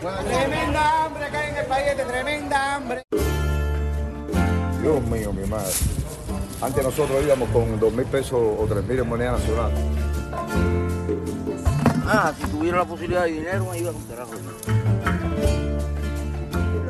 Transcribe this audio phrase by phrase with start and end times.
[0.00, 3.02] Tremenda hambre acá en el país, de tremenda hambre.
[4.80, 5.70] Dios mío, mi madre.
[6.62, 9.70] Antes nosotros íbamos con dos mil pesos o tres mil en moneda nacional.
[12.06, 14.32] Ah, si tuviera la posibilidad de dinero, me iba a comprar algo.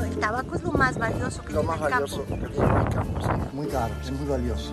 [0.05, 2.47] El tabaco es lo más valioso que Lo tiene más el valioso campo.
[2.47, 3.29] que tiene el campo, sí.
[3.53, 4.73] Muy caro, es muy valioso.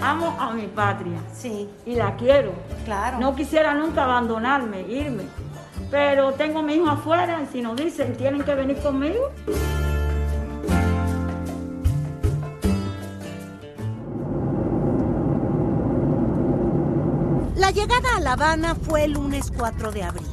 [0.00, 2.52] Amo a mi patria Sí, y la quiero.
[2.84, 3.18] claro.
[3.20, 5.24] No quisiera nunca abandonarme, irme.
[5.92, 9.30] Pero tengo a mi hijo afuera y si nos dicen tienen que venir conmigo.
[17.56, 20.26] La llegada a La Habana fue el lunes 4 de abril.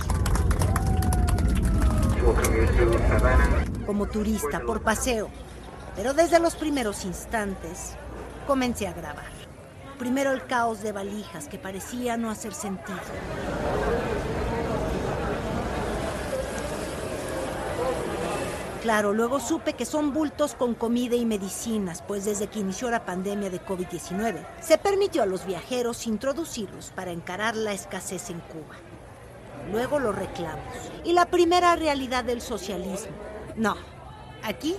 [3.86, 5.30] Como turista, por paseo.
[5.98, 7.95] Pero desde los primeros instantes
[8.48, 9.28] comencé a grabar.
[9.98, 12.98] Primero el caos de valijas que parecía no hacer sentido.
[18.81, 23.05] Claro, luego supe que son bultos con comida y medicinas, pues desde que inició la
[23.05, 28.75] pandemia de COVID-19, se permitió a los viajeros introducirlos para encarar la escasez en Cuba.
[29.73, 30.63] Luego los reclamos
[31.03, 33.11] y la primera realidad del socialismo.
[33.58, 33.75] No,
[34.44, 34.77] aquí,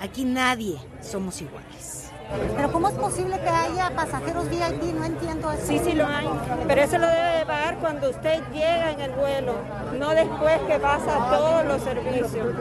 [0.00, 2.10] aquí nadie somos iguales.
[2.56, 4.94] Pero ¿cómo es posible que haya pasajeros VIP?
[4.94, 5.66] No entiendo eso.
[5.66, 6.26] Sí, sí lo hay,
[6.66, 9.54] pero eso lo debe de pagar cuando usted llega en el vuelo,
[9.98, 12.54] no después que pasa todos los servicios.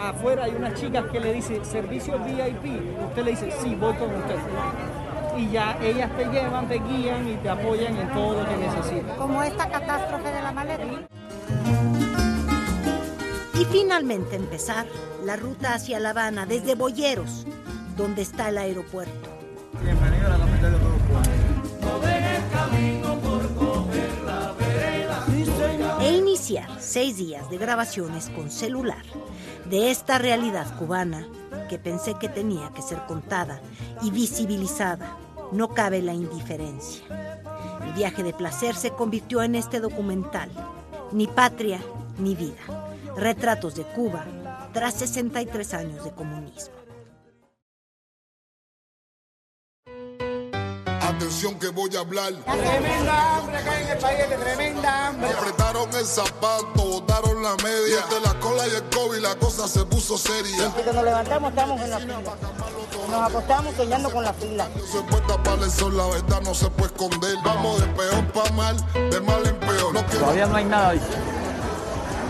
[0.00, 4.14] Afuera hay unas chicas que le dice servicio VIP, usted le dice sí, voy con
[4.14, 4.36] usted.
[5.36, 9.16] Y ya ellas te llevan, te guían y te apoyan en todo lo que necesitas.
[9.16, 10.84] Como esta catástrofe de la maleta.
[13.54, 14.86] Y finalmente empezar
[15.24, 17.46] la ruta hacia La Habana desde Boyeros,
[17.96, 19.30] donde está el aeropuerto.
[19.82, 20.98] Bienvenido a la capital de todo
[26.00, 29.02] e iniciar seis días de grabaciones con celular
[29.68, 31.26] de esta realidad cubana
[31.68, 33.60] que pensé que tenía que ser contada
[34.02, 35.16] y visibilizada.
[35.52, 37.04] No cabe la indiferencia.
[37.84, 40.50] El viaje de placer se convirtió en este documental.
[41.12, 41.80] Ni patria
[42.18, 42.94] ni vida.
[43.16, 44.24] Retratos de Cuba
[44.72, 46.77] tras 63 años de comunismo.
[51.18, 52.32] Atención que voy a hablar.
[52.44, 55.28] Tremenda hambre acá en el país, de tremenda hambre.
[55.30, 58.04] Apretaron el zapato, botaron la media.
[58.04, 60.68] Entre la cola y el COVID la cosa se puso seria.
[60.68, 62.20] Desde que nos levantamos estamos en la fila.
[63.10, 64.68] Nos acostamos soñando con la fila.
[64.76, 67.36] No se puede tapar el sol, la verdad no se puede esconder.
[67.44, 69.94] Vamos de peor pa' mal, de mal en peor.
[69.94, 71.37] No Todavía no hay nada, dice.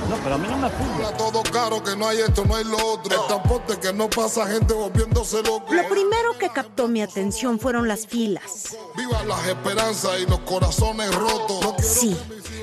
[0.09, 1.13] No, pero a mí no me funda.
[1.17, 3.15] todo caro, que no hay esto, no hay lo otro.
[3.15, 5.73] El transporte que no pasa gente volviéndose loco.
[5.73, 8.77] Lo primero que captó mi atención fueron las filas.
[8.97, 11.61] Viva las esperanzas y los corazones rotos.
[11.63, 12.17] No Sí,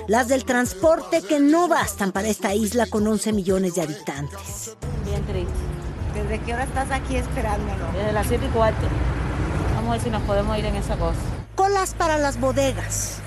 [0.07, 4.75] las del transporte que no bastan para esta isla con 11 millones de habitantes.
[5.05, 5.53] Bien triste.
[6.15, 7.91] ¿Desde qué hora estás aquí esperándolo?
[7.93, 8.87] Desde las 7 y cuarto.
[9.75, 11.19] Vamos a ver si nos podemos ir en esa cosa.
[11.55, 13.19] Colas para las bodegas.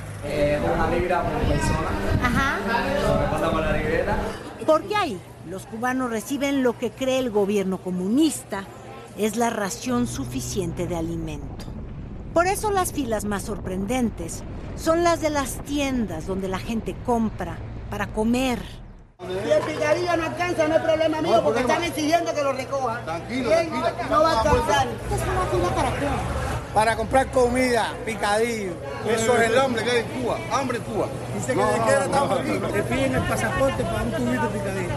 [0.75, 1.89] Una libra por persona.
[2.23, 2.59] Ajá.
[3.31, 4.17] pasa por la libreta?
[4.67, 8.65] Porque ahí los cubanos reciben lo que cree el gobierno comunista
[9.17, 11.65] es la ración suficiente de alimento.
[12.35, 14.45] Por eso las filas más sorprendentes
[14.77, 17.59] son las de las tiendas donde la gente compra
[17.91, 18.61] para comer.
[19.19, 23.01] Si el picadillo no alcanza, no hay problema mío, porque están exigiendo que lo recoja.
[23.05, 23.51] Tranquilo.
[24.09, 24.87] No va a alcanzar.
[24.87, 26.48] ¿Esto es una fila para qué?
[26.79, 28.71] Para comprar comida, picadillo.
[29.05, 30.39] Eso es el hambre que hay en Cuba.
[30.53, 31.09] Hambre en Cuba.
[31.35, 32.73] Dice que de qué hora estamos aquí.
[32.73, 34.95] Te piden el pasaporte para un tubito picadillo.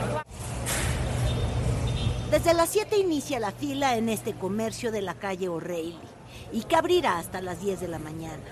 [2.30, 5.98] Desde las 7 inicia la fila en este comercio de la calle O'Reilly
[6.52, 8.46] y que abrirá hasta las 10 de la mañana.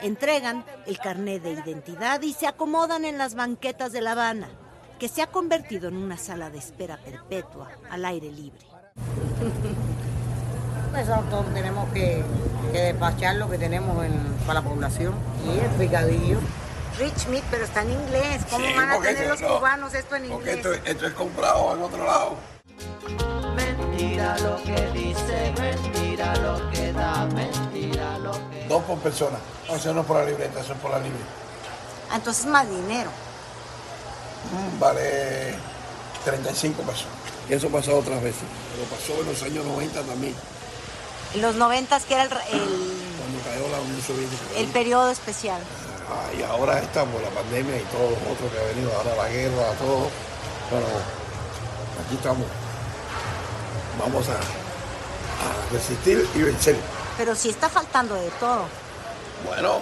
[0.00, 4.48] Entregan el carnet de identidad y se acomodan en las banquetas de La Habana,
[4.98, 8.64] que se ha convertido en una sala de espera perpetua al aire libre.
[11.06, 12.22] Nosotros tenemos que,
[12.72, 15.14] que despachar lo que tenemos en- para la población.
[15.46, 16.38] Y el picadillo.
[16.98, 18.42] Rich meat, pero está en inglés.
[18.50, 19.56] ¿Cómo Sí, van a porque tener los no.
[19.58, 20.66] cubanos esto en Porque inglés?
[20.74, 22.34] esto, esto es comprado en otro lado.
[23.54, 28.66] Mentira lo que dice, mentira lo que da, mentira lo que...
[28.68, 29.38] Dos por persona.
[29.68, 31.18] No, eso no es por la libreta, eso es por la libre.
[32.10, 33.10] Ah, Entonces más dinero.
[34.52, 35.54] Mm, Vale
[36.24, 37.06] 35 pesos.
[37.48, 38.42] Y eso pasó otras veces.
[38.74, 40.34] Pero pasó en los años 90 también,
[41.36, 42.38] los noventas, que era el, el,
[43.18, 44.42] cuando cayó la Unión Soviética.
[44.56, 45.60] el periodo especial.
[46.10, 49.28] Ah, y ahora estamos, la pandemia y todo lo otro que ha venido, ahora la
[49.28, 50.08] guerra, todo.
[50.70, 50.86] Pero
[52.04, 52.46] aquí estamos.
[53.98, 56.76] Vamos a, a resistir y vencer.
[57.16, 58.64] Pero sí está faltando de todo.
[59.46, 59.80] Bueno,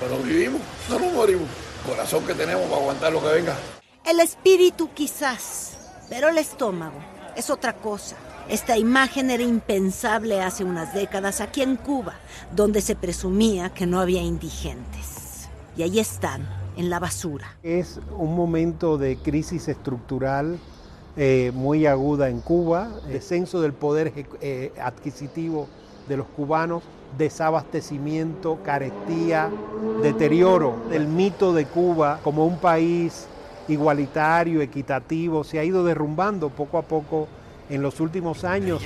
[0.00, 1.48] pero vivimos, no nos morimos.
[1.86, 3.56] Corazón que tenemos para aguantar lo que venga.
[4.04, 5.70] El espíritu quizás,
[6.08, 6.98] pero el estómago
[7.36, 8.16] es otra cosa.
[8.52, 12.16] Esta imagen era impensable hace unas décadas aquí en Cuba,
[12.54, 15.48] donde se presumía que no había indigentes.
[15.74, 16.46] Y ahí están,
[16.76, 17.56] en la basura.
[17.62, 20.58] Es un momento de crisis estructural
[21.16, 24.12] eh, muy aguda en Cuba, descenso del poder
[24.42, 25.66] eh, adquisitivo
[26.06, 26.82] de los cubanos,
[27.16, 29.48] desabastecimiento, carestía,
[30.02, 33.28] deterioro del mito de Cuba como un país
[33.68, 37.28] igualitario, equitativo, se ha ido derrumbando poco a poco
[37.72, 38.82] en los últimos años.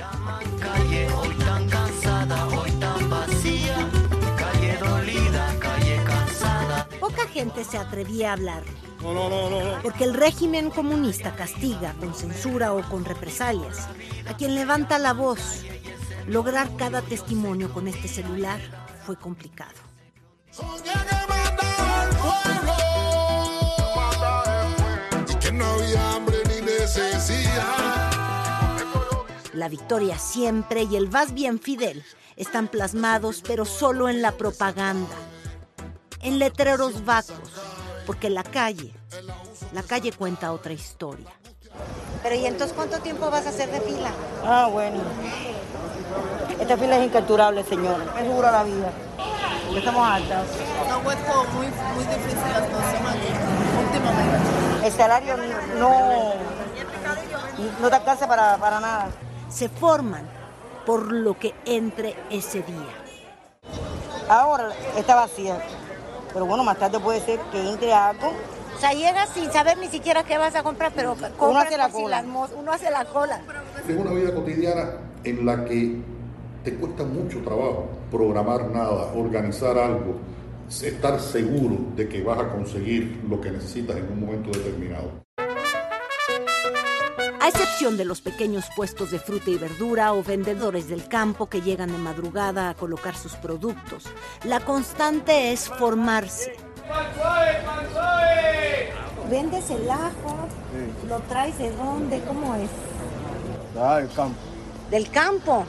[0.60, 3.76] Calle hoy tan cansada, hoy tan vacía.
[4.38, 6.88] Calle dolida, calle cansada.
[7.00, 8.62] Poca gente se atrevía a hablar.
[9.82, 13.88] Porque el régimen comunista castiga con censura o con represalias
[14.28, 15.64] a quien levanta la voz.
[16.26, 18.60] Lograr cada testimonio con este celular
[19.04, 19.74] fue complicado.
[29.56, 32.04] La victoria siempre y el vas bien Fidel
[32.36, 35.16] están plasmados, pero solo en la propaganda,
[36.20, 37.38] en letreros vacos,
[38.04, 38.92] porque la calle,
[39.72, 41.32] la calle cuenta otra historia.
[42.22, 44.10] Pero ¿y entonces cuánto tiempo vas a hacer de fila?
[44.44, 45.00] Ah, bueno.
[46.60, 48.04] Esta fila es incalculable, señora.
[48.20, 48.92] Es dura la vida.
[49.74, 50.46] Estamos altas.
[50.90, 53.28] Ha vuelto muy, muy difícil la situación aquí,
[53.86, 54.86] últimamente.
[54.86, 55.34] El salario
[55.78, 56.34] no,
[57.80, 59.08] no te alcanza para, para nada.
[59.56, 60.20] Se forman
[60.84, 62.92] por lo que entre ese día.
[64.28, 64.68] Ahora
[64.98, 65.58] está vacía.
[66.34, 68.34] Pero bueno, más tarde puede ser que entre algo.
[68.76, 71.78] O sea, llegas sin saber ni siquiera qué vas a comprar, pero Uno compras hace
[71.78, 72.20] la cola.
[72.20, 73.40] las uno hace la cola.
[73.88, 74.90] Es una vida cotidiana
[75.24, 76.02] en la que
[76.62, 80.16] te cuesta mucho trabajo programar nada, organizar algo,
[80.68, 85.25] estar seguro de que vas a conseguir lo que necesitas en un momento determinado.
[87.46, 91.60] A excepción de los pequeños puestos de fruta y verdura o vendedores del campo que
[91.60, 94.02] llegan de madrugada a colocar sus productos,
[94.42, 96.56] la constante es formarse.
[99.30, 100.48] Vendes el ajo,
[101.08, 102.68] lo traes de dónde, ¿cómo es?
[103.80, 104.40] Ah, el campo.
[104.90, 105.64] Del campo.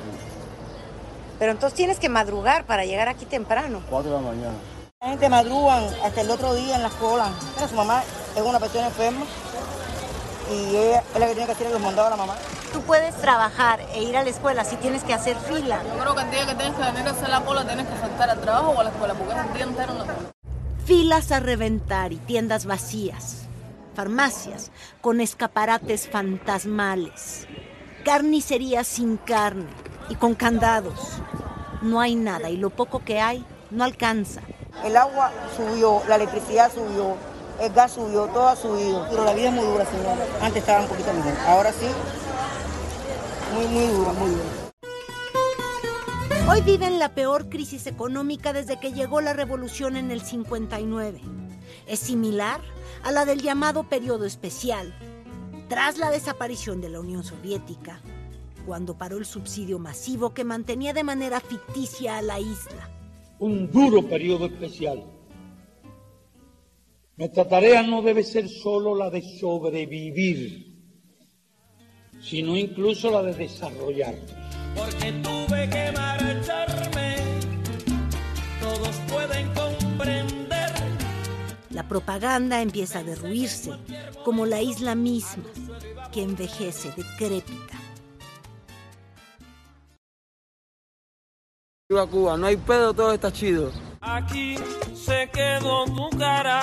[1.38, 3.83] Pero entonces tienes que madrugar para llegar aquí temprano.
[3.88, 4.57] 4 de la mañana.
[5.00, 7.29] La gente madrugan hasta el otro día en las colas.
[7.53, 8.01] Pero su mamá
[8.35, 9.27] es una persona enferma
[10.52, 12.36] y ella es la que tiene que hacer los mandados a la mamá.
[12.74, 15.82] Tú puedes trabajar e ir a la escuela si tienes que hacer fila.
[15.84, 17.96] Yo creo que el día que tienes que venir a hacer la cola tienes que
[17.96, 20.32] faltar al trabajo o a la escuela porque es el día entero en la cola.
[20.86, 23.48] Filas a reventar y tiendas vacías.
[23.96, 24.72] Farmacias
[25.02, 27.48] con escaparates fantasmales.
[28.06, 29.68] Carnicerías sin carne
[30.10, 31.20] y con candados.
[31.82, 34.42] No hay nada y lo poco que hay no alcanza.
[34.84, 37.16] El agua subió, la electricidad subió,
[37.59, 39.06] el gas subió, todo ha subido.
[39.09, 40.18] Pero la vida es muy dura, señor.
[40.42, 41.33] Antes estaba un poquito mejor.
[41.48, 41.88] Ahora sí,
[43.54, 44.44] muy, muy dura, muy dura.
[46.50, 51.21] Hoy viven la peor crisis económica desde que llegó la revolución en el 59.
[51.88, 52.62] Es similar
[53.04, 54.94] a la del llamado periodo especial,
[55.68, 58.00] tras la desaparición de la Unión Soviética,
[58.65, 62.89] cuando paró el subsidio masivo que mantenía de manera ficticia a la isla.
[63.39, 65.03] un duro periodo especial.
[67.18, 70.68] Nuestra tarea no debe ser solo la de sobrevivir,
[72.22, 74.13] sino incluso la de desarrollar.
[74.75, 77.15] Porque tuve que marcharme.
[78.62, 80.70] Todos pueden comprender.
[81.72, 83.72] La propaganda empieza a derruirse,
[84.24, 85.46] como la isla misma,
[86.12, 87.82] que envejece decrépita.
[91.89, 93.72] Viva Cuba, no hay pedo, todo está chido.
[94.01, 94.56] Aquí
[94.94, 96.62] se quedó tu cara.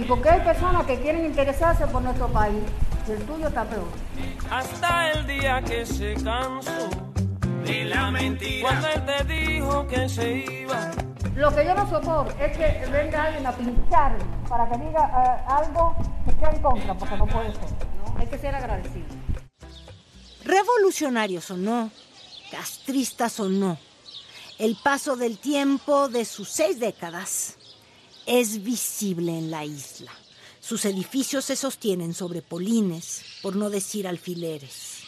[0.00, 2.62] ¿Y por qué hay personas que quieren interesarse por nuestro país?
[3.06, 3.84] Y el tuyo está peor.
[4.50, 6.88] Hasta el día que se cansó
[7.66, 8.66] de la mentira.
[8.66, 10.90] Cuando él te dijo que se iba.
[11.36, 14.16] Lo que yo no soporto es que venga alguien a pinchar
[14.48, 17.60] para que diga eh, algo que esté en contra, porque no puede ser.
[17.60, 18.18] ¿no?
[18.18, 19.06] Hay que ser agradecido.
[20.44, 21.90] Revolucionarios o no,
[22.50, 23.76] castristas o no,
[24.58, 27.58] el paso del tiempo de sus seis décadas
[28.30, 30.12] es visible en la isla.
[30.60, 35.00] Sus edificios se sostienen sobre polines, por no decir alfileres.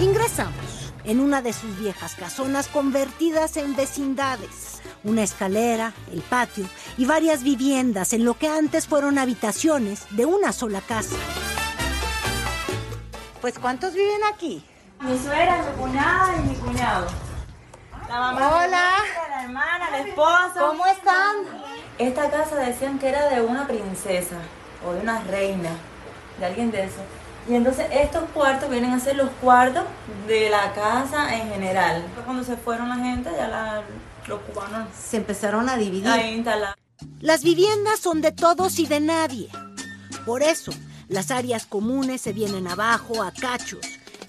[0.00, 0.64] Ingresamos
[1.04, 4.80] en una de sus viejas casonas convertidas en vecindades.
[5.02, 10.54] Una escalera, el patio y varias viviendas en lo que antes fueron habitaciones de una
[10.54, 11.16] sola casa.
[13.42, 14.64] Pues ¿cuántos viven aquí?
[15.00, 17.08] Mi suegra, mi cuñada y mi cuñado.
[18.08, 18.90] La mamá, Hola.
[19.28, 20.54] la hermana, la esposa.
[20.60, 21.73] ¿Cómo están?
[21.98, 24.36] Esta casa decían que era de una princesa
[24.86, 25.70] o de una reina,
[26.40, 27.00] de alguien de eso.
[27.48, 29.84] Y entonces estos cuartos vienen a ser los cuartos
[30.26, 32.04] de la casa en general.
[32.24, 33.82] Cuando se fueron la gente, ya la-
[34.26, 36.08] los cubanos Se empezaron a dividir.
[36.08, 36.74] a instalar.
[37.20, 39.48] Las viviendas son de todos y de nadie.
[40.24, 40.72] Por eso,
[41.08, 43.80] las áreas comunes se vienen abajo a cachos,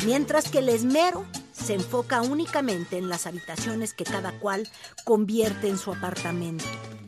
[0.06, 4.68] mientras que el esmero se enfoca únicamente en las habitaciones que cada cual
[5.06, 6.66] convierte en su apartamento.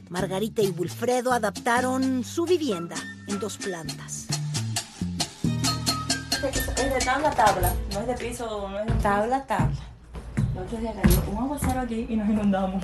[0.09, 2.95] Margarita y Wilfredo adaptaron su vivienda
[3.27, 4.27] en dos plantas.
[6.43, 9.75] Es de tabla a tabla, no es de piso, no es de Tabla, tabla.
[10.55, 12.83] Los otros días cayó un aguacero aquí y nos inundamos.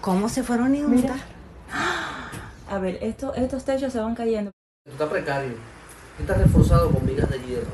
[0.00, 1.18] ¿Cómo se fueron a inundar?
[2.70, 4.50] A ver, esto, estos techos se van cayendo.
[4.88, 5.54] Está precario.
[6.18, 7.70] Está reforzado con vigas de hierro.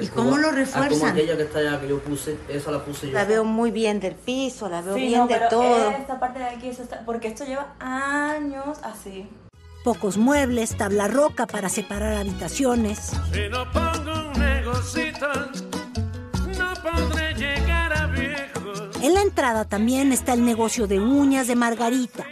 [0.00, 1.10] ¿Y cómo lo ah, Como refuerzan?
[1.10, 3.12] aquella que está allá que yo puse, esa la puse yo.
[3.14, 5.90] La veo muy bien del piso, la veo Sí, bien no, de pero todo.
[5.90, 9.28] Esta parte de aquí, eso está, porque esto lleva años así.
[9.84, 13.12] Pocos muebles, tabla roca para separar habitaciones.
[13.32, 15.26] Si no pongo un negocito,
[19.02, 22.26] En la entrada también está el negocio de uñas de Margarita,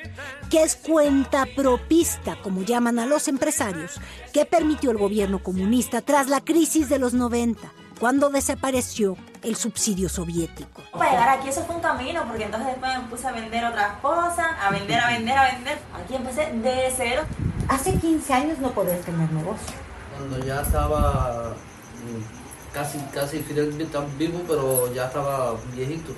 [0.51, 3.99] que es cuenta propista, como llaman a los empresarios,
[4.35, 10.11] que permitió el gobierno comunista tras la crisis de los 90, cuando desapareció el subsidio
[10.11, 10.83] soviético.
[10.93, 13.97] Para llegar aquí eso fue un camino, porque entonces después me puse a vender otras
[14.03, 15.79] cosas, a vender, a vender, a vender.
[15.95, 17.23] Aquí empecé de cero.
[17.71, 19.75] Hace 15 años no podías tener negocio.
[20.19, 21.55] Cuando ya estaba
[22.05, 23.73] mm, casi, casi Fidel
[24.19, 26.13] vivo, pero ya estaba viejito.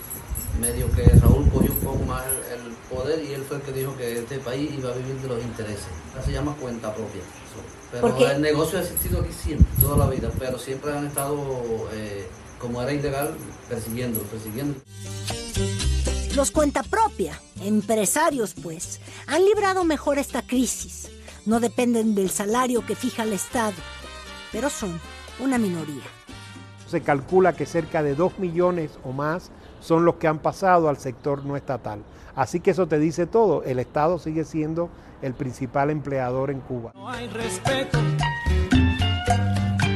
[0.58, 3.72] Medio que Raúl cogió un poco más el, el poder y él fue el que
[3.72, 5.86] dijo que este país iba a vivir de los intereses.
[6.12, 7.20] Esa se llama cuenta propia.
[7.20, 7.80] eso.
[7.92, 12.26] Pero el negocio ha existido aquí siempre, toda la vida, pero siempre han estado, eh,
[12.58, 13.34] como era ilegal,
[13.68, 14.80] persiguiendo, persiguiendo.
[16.36, 21.10] Los cuenta propia, empresarios pues, han librado mejor esta crisis.
[21.46, 23.74] No dependen del salario que fija el Estado,
[24.52, 25.00] pero son
[25.40, 26.04] una minoría.
[26.90, 30.96] Se calcula que cerca de 2 millones o más son los que han pasado al
[30.96, 32.02] sector no estatal.
[32.34, 33.62] Así que eso te dice todo.
[33.62, 34.90] El Estado sigue siendo
[35.22, 36.90] el principal empleador en Cuba.
[36.96, 38.00] No hay respeto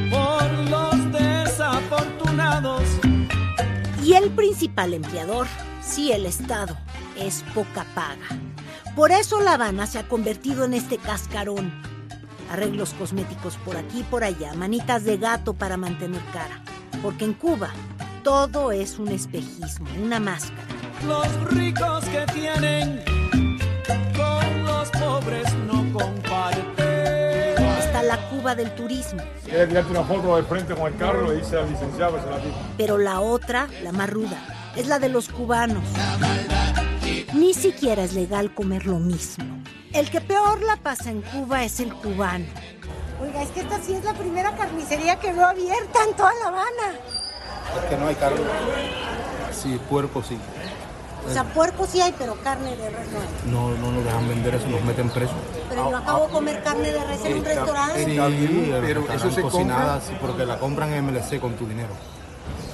[0.09, 2.83] por los desafortunados.
[4.01, 5.47] Y el principal empleador,
[5.81, 6.77] sí el Estado,
[7.19, 8.39] es poca paga.
[8.95, 11.73] Por eso La Habana se ha convertido en este cascarón.
[12.49, 16.61] Arreglos cosméticos por aquí y por allá, manitas de gato para mantener cara.
[17.01, 17.69] Porque en Cuba
[18.23, 20.63] todo es un espejismo, una máscara.
[21.07, 23.01] Los ricos que tienen
[24.15, 27.63] con los pobres no comparten.
[27.79, 31.37] Está la Cuba del turismo, Quiere tirarte una foto de frente con el carro y
[31.37, 32.55] dice al licenciado que se la tira.
[32.77, 34.37] pero la otra, la más ruda,
[34.75, 35.83] es la de los cubanos.
[37.33, 39.45] Ni siquiera es legal comer lo mismo.
[39.93, 42.45] El que peor la pasa en Cuba es el cubano.
[43.21, 46.47] Oiga, es que esta sí es la primera carnicería que veo abierta en toda La
[46.47, 46.99] Habana.
[47.77, 48.41] Es que no hay carne.
[49.51, 50.37] Sí, puerco sí.
[51.27, 53.51] O sea, puerco sí hay, pero carne de res no hay.
[53.51, 55.33] No, no nos dejan vender eso, nos meten preso.
[55.69, 58.05] Pero yo acabo de comer carne de res en un restaurante.
[58.05, 60.01] Sí, pero eso se cocinada, compra.
[60.01, 61.93] sí, porque la compran en MLC con tu dinero.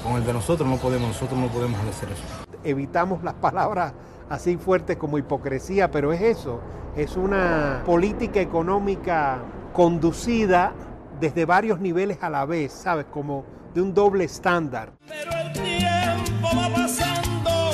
[0.04, 2.24] Con el de nosotros no podemos, nosotros no podemos hacer eso.
[2.64, 3.94] Evitamos las palabras
[4.30, 6.60] así fuertes como hipocresía, pero es eso,
[6.96, 9.40] es una política económica
[9.74, 10.74] conducida
[11.20, 13.06] desde varios niveles a la vez, ¿sabes?
[13.12, 14.94] Como de un doble estándar.
[15.08, 17.72] Pero el tiempo va pasando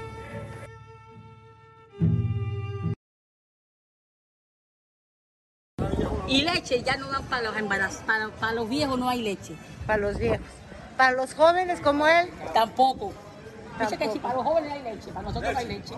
[6.28, 9.56] Y leche ya no dan para los embarazos, para, para los viejos no hay leche.
[9.86, 10.40] Para los viejos.
[10.98, 12.30] Para los jóvenes como él.
[12.54, 13.14] Tampoco.
[13.80, 15.96] Dice que si para los jóvenes hay leche, para nosotros no hay leche.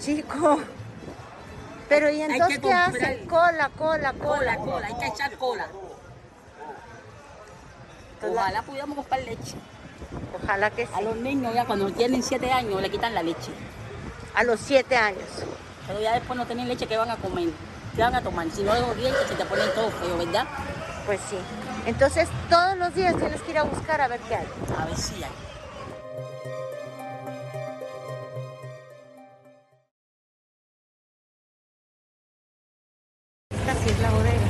[0.00, 0.60] Chico.
[1.88, 3.26] Pero ¿y entonces que qué hacen?
[3.26, 4.56] Cola, cola, Cola, cola.
[4.56, 5.66] cola, hay que echar cola.
[8.22, 9.54] Ojalá pudiéramos comprar leche.
[10.42, 10.92] Ojalá que sí.
[10.94, 13.52] A los niños ya cuando tienen 7 años le quitan la leche.
[14.34, 15.22] A los 7 años.
[15.86, 17.50] Pero ya después no tienen leche, ¿qué van a comer?
[17.96, 18.46] ¿Qué van a tomar?
[18.50, 20.46] Si no los dientes se te ponen todo feo, ¿verdad?
[21.06, 21.38] Pues sí.
[21.86, 24.46] Entonces todos los días tienes que ir a buscar a ver qué hay.
[24.78, 25.30] A ver si hay.
[33.48, 34.46] Esta sí es la bodega.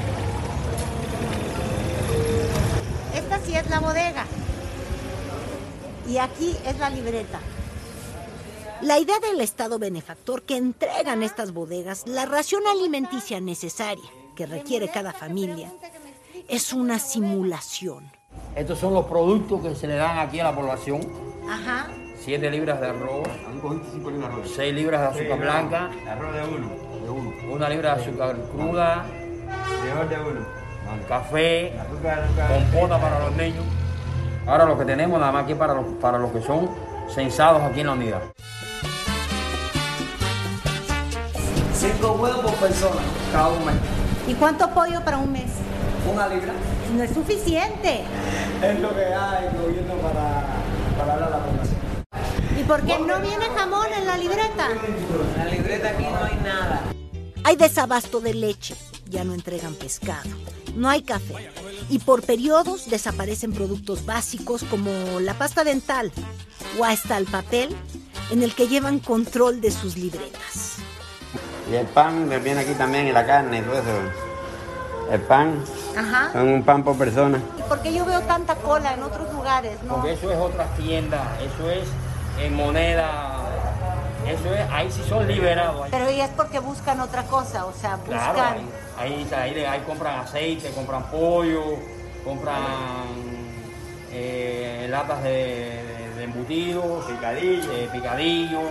[3.15, 4.25] Esta sí es la bodega.
[6.09, 7.39] Y aquí es la libreta.
[8.83, 14.05] La idea del Estado benefactor que entregan estas bodegas la ración alimenticia necesaria
[14.35, 15.73] que requiere cada familia
[16.47, 18.11] es una simulación.
[18.55, 21.01] Estos son los productos que se le dan aquí a la población.
[21.49, 21.89] Ajá.
[22.21, 23.29] 7 libras de arroz,
[24.57, 27.55] 6 libras de azúcar blanca, Arroz de uno.
[27.55, 30.47] una libra de azúcar cruda, de uno.
[31.09, 31.73] café,
[32.49, 33.65] compota para los niños.
[34.47, 36.69] Ahora lo que tenemos nada más aquí para los, para los que son
[37.09, 38.23] censados aquí en la unidad.
[41.79, 43.03] Cinco huevos por persona,
[43.33, 43.75] cada un mes.
[44.27, 45.51] ¿Y cuánto pollo para un mes?
[46.11, 46.55] Una libra.
[46.97, 48.03] No es suficiente.
[48.63, 50.47] Es lo que hay el gobierno para,
[50.97, 51.77] para darle a la población.
[52.59, 54.69] ¿Y por qué no viene jamón en la libreta?
[54.73, 56.83] En la libreta aquí no hay nada.
[57.45, 58.75] Hay desabasto de leche,
[59.11, 60.31] ya no entregan pescado,
[60.75, 61.51] no hay café
[61.91, 66.11] y por periodos desaparecen productos básicos como la pasta dental
[66.79, 67.69] o hasta el papel
[68.31, 70.66] en el que llevan control de sus libretas.
[71.71, 73.91] Y el pan que viene aquí también y la carne y todo eso.
[75.11, 75.63] El pan,
[75.97, 76.31] Ajá.
[76.33, 77.41] son un pan por persona.
[77.59, 79.81] ¿Y por qué yo veo tanta cola en otros lugares?
[79.85, 79.95] No.
[79.97, 81.85] Porque eso es otra tienda, eso es
[82.41, 83.37] en moneda,
[84.27, 85.87] eso es, ahí sí son liberados.
[85.91, 88.19] Pero y es porque buscan otra cosa, o sea, buscan.
[88.35, 88.41] Claro,
[88.99, 91.63] ahí, ahí, ahí, ahí compran aceite, compran pollo,
[92.25, 92.57] compran
[94.13, 98.63] eh, latas de, de- de embutidos, picadillos, picadillos.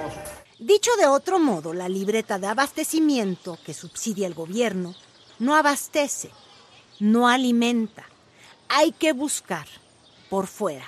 [0.60, 4.96] Dicho de otro modo, la libreta de abastecimiento que subsidia el gobierno
[5.38, 6.32] no abastece,
[6.98, 8.06] no alimenta.
[8.70, 9.68] Hay que buscar
[10.30, 10.86] por fuera.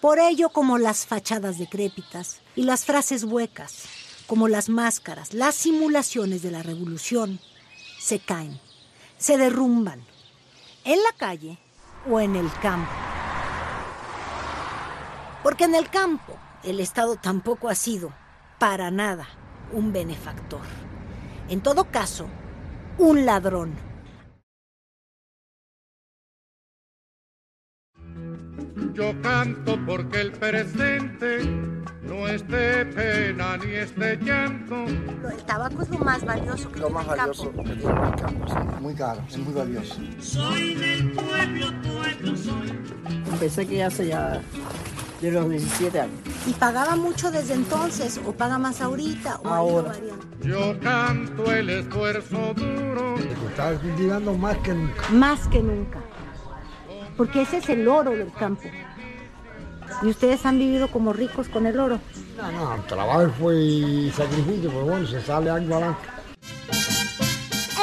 [0.00, 3.82] Por ello, como las fachadas decrépitas y las frases huecas,
[4.26, 7.40] como las máscaras, las simulaciones de la revolución,
[7.98, 8.58] se caen,
[9.18, 10.02] se derrumban,
[10.84, 11.58] en la calle
[12.10, 12.90] o en el campo.
[15.42, 18.14] Porque en el campo el Estado tampoco ha sido,
[18.60, 19.26] para nada,
[19.72, 20.60] un benefactor.
[21.48, 22.28] En todo caso,
[22.98, 23.72] un ladrón.
[28.92, 31.38] Yo canto porque el presente
[32.02, 34.84] no es de pena ni es de llanto.
[34.84, 37.44] El tabaco es lo más valioso que Lo tiene más el campo.
[37.44, 38.54] valioso que tiene el campo, sí.
[38.82, 39.94] Muy caro, es muy valioso.
[40.20, 42.78] Soy del pueblo, pueblo soy.
[43.32, 44.42] Empecé que hace ya
[45.20, 46.18] de los 17 años.
[46.46, 49.40] ¿Y pagaba mucho desde entonces o paga más ahorita?
[49.44, 49.92] O Ahora.
[50.42, 53.16] Yo canto el esfuerzo duro.
[53.48, 55.08] Está cultivando más que nunca.
[55.10, 56.00] Más que nunca.
[57.16, 58.62] Porque ese es el oro del campo.
[60.02, 61.98] Y ustedes han vivido como ricos con el oro.
[62.36, 66.08] No, no, trabajo y sacrificio, pero bueno, se sale algo adelante.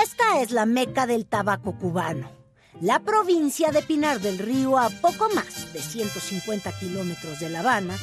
[0.02, 2.37] Esta es la meca del tabaco cubano.
[2.82, 7.96] La provincia de Pinar del Río a poco más de 150 kilómetros de La Habana,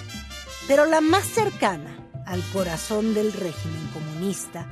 [0.66, 4.68] pero la más cercana al corazón del régimen comunista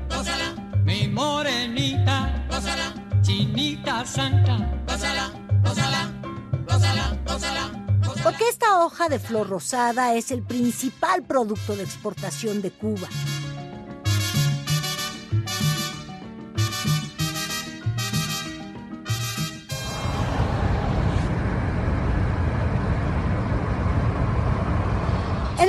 [0.84, 5.30] Mi morenita, gózala, chinita santa, gózala,
[5.62, 6.10] gózala,
[6.66, 7.70] gózala, gózala.
[8.24, 13.08] Porque esta hoja de flor rosada es el principal producto de exportación de Cuba.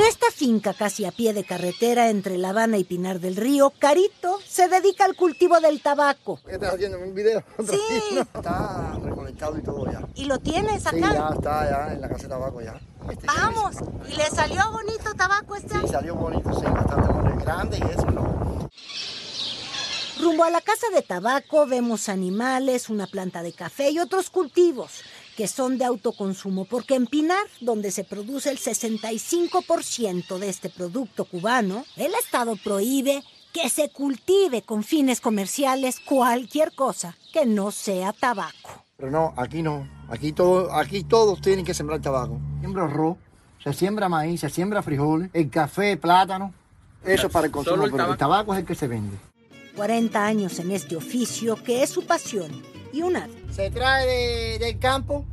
[0.07, 4.39] Esta finca casi a pie de carretera entre La Habana y Pinar del Río, Carito
[4.47, 6.39] se dedica al cultivo del tabaco.
[6.45, 6.99] ¿Qué estás haciendo?
[6.99, 7.43] ¿Un video?
[7.69, 7.79] Sí.
[8.19, 10.01] Está recolectado y todo ya.
[10.15, 10.95] ¿Y lo tienes acá?
[10.95, 12.79] Sí, ya está ya en la casa de tabaco ya.
[13.09, 13.75] Este ya Vamos,
[14.09, 15.79] ¿y le salió bonito tabaco este?
[15.79, 17.43] Sí, salió bonito, sí, bastante.
[17.43, 18.69] Grande y eso, ¿no?
[20.21, 25.01] Rumbo a la casa de tabaco vemos animales, una planta de café y otros cultivos
[25.35, 31.25] que son de autoconsumo, porque en Pinar, donde se produce el 65% de este producto
[31.25, 38.13] cubano, el Estado prohíbe que se cultive con fines comerciales cualquier cosa que no sea
[38.13, 38.83] tabaco.
[38.97, 39.87] Pero no, aquí no.
[40.09, 42.39] Aquí, todo, aquí todos tienen que sembrar tabaco.
[42.59, 43.17] Siembra arroz,
[43.63, 46.53] se siembra maíz, se siembra frijoles, el café, plátano.
[47.03, 48.17] Eso es para el consumo, el pero el tabaco.
[48.17, 49.17] tabaco es el que se vende.
[49.75, 53.43] 40 años en este oficio que es su pasión y un arte.
[53.51, 55.25] Se trae de- del campo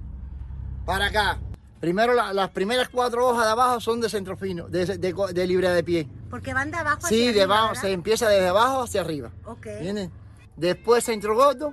[0.84, 1.38] para acá.
[1.78, 5.46] Primero la- las primeras cuatro hojas de abajo son de centro fino, de, de, de
[5.46, 6.08] libre de pie.
[6.28, 7.82] Porque van de abajo Sí, hacia de arriba, abajo, ¿verdad?
[7.82, 9.30] se empieza desde abajo hacia arriba.
[9.46, 9.66] Ok.
[9.66, 10.10] ¿Entiendes?
[10.56, 11.72] Después centro gordo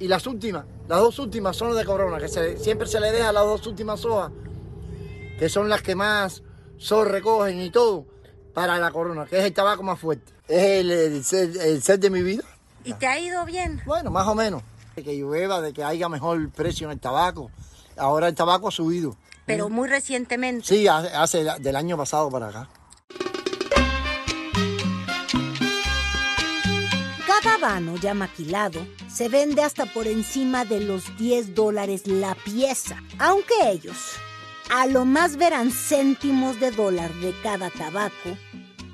[0.00, 3.32] y las últimas, las dos últimas son de corona, que se- siempre se le deja
[3.32, 4.32] las dos últimas hojas,
[5.38, 6.42] que son las que más
[6.78, 8.06] sol recogen y todo,
[8.52, 10.32] para la corona, que es el tabaco más fuerte.
[10.48, 12.42] Es el, el ser, el ser de mi vida.
[12.84, 13.80] ¿Y te ha ido bien?
[13.86, 14.62] Bueno, más o menos.
[14.94, 17.50] De que llueva, de que haya mejor precio en el tabaco.
[17.96, 19.16] Ahora el tabaco ha subido.
[19.46, 20.66] Pero muy recientemente.
[20.66, 22.68] Sí, hace, hace del año pasado para acá.
[27.26, 33.02] Cada habano ya maquilado se vende hasta por encima de los 10 dólares la pieza,
[33.18, 34.16] aunque ellos
[34.70, 38.36] a lo más verán céntimos de dólar de cada tabaco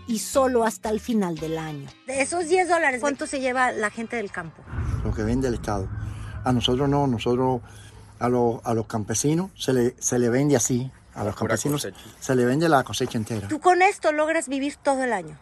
[0.07, 1.89] y solo hasta el final del año.
[2.07, 4.65] De esos 10 dólares, ¿cuánto se lleva la gente del campo?
[5.05, 5.89] Lo que vende el Estado.
[6.45, 7.61] A nosotros no, nosotros
[8.19, 10.91] a los, a los campesinos se le, se le vende así.
[11.15, 11.99] A los campesinos cosecha.
[12.21, 13.49] se le vende la cosecha entera.
[13.49, 15.37] ¿Tú con esto logras vivir todo el año?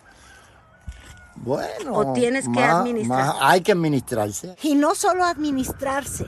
[1.37, 3.27] Bueno, ¿O tienes que más- administrar?
[3.27, 4.57] más hay que administrarse.
[4.63, 6.27] Y no solo administrarse,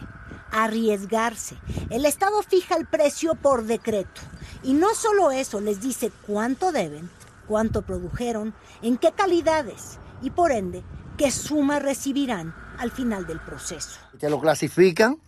[0.52, 1.56] arriesgarse.
[1.88, 4.20] El Estado fija el precio por decreto.
[4.62, 7.10] Y no solo eso, les dice cuánto deben,
[7.48, 10.84] cuánto produjeron, en qué calidades y por ende
[11.16, 13.98] qué suma recibirán al final del proceso.
[14.18, 15.18] Te lo clasifican,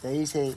[0.00, 0.56] te dice,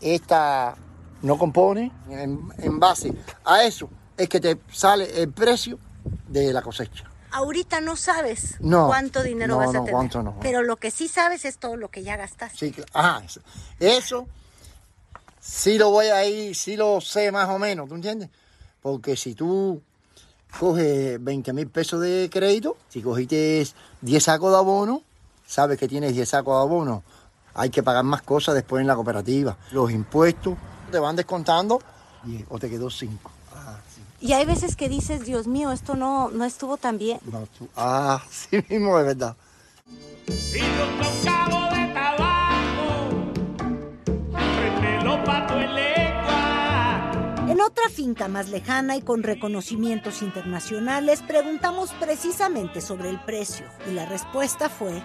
[0.00, 0.74] esta
[1.22, 3.12] no compone, en, en base
[3.44, 5.78] a eso es que te sale el precio
[6.26, 7.04] de la cosecha.
[7.30, 9.92] Ahorita no sabes No, cuánto dinero no, vas a no, tener.
[9.92, 10.36] cuánto no.
[10.40, 12.58] Pero lo que sí sabes es todo lo que ya gastaste.
[12.72, 13.40] Sí, ajá, eso.
[13.78, 14.26] eso
[15.40, 18.30] sí lo voy a ir, sí lo sé más o menos, ¿tú entiendes?
[18.80, 19.82] Porque si tú
[20.58, 23.66] coges 20 mil pesos de crédito, si cogiste
[24.00, 25.02] 10 sacos de abono,
[25.46, 27.02] sabes que tienes 10 sacos de abono,
[27.54, 29.56] hay que pagar más cosas después en la cooperativa.
[29.72, 30.54] Los impuestos
[30.90, 31.80] te van descontando
[32.26, 33.30] y, o te quedó 5.
[34.20, 37.20] Y hay veces que dices, Dios mío, esto no, no estuvo tan bien.
[37.30, 39.36] No, tú- ah, sí mismo, de verdad.
[47.58, 53.94] En otra finca más lejana y con reconocimientos internacionales preguntamos precisamente sobre el precio y
[53.94, 55.02] la respuesta fue,